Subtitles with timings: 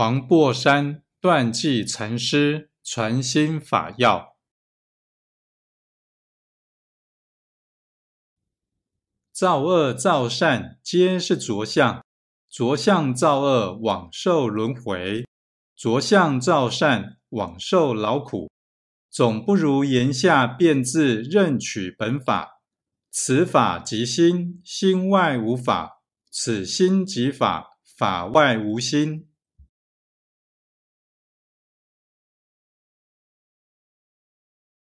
[0.00, 4.34] 黄檗山断际禅师传心法要：
[9.30, 12.02] 造恶造善皆是着相，
[12.48, 15.26] 着相造恶往受轮回，
[15.76, 18.50] 着相造善往受劳苦。
[19.10, 22.62] 总不如言下便自任取本法，
[23.10, 29.26] 此法即心，心外无法；此心即法，法外无心。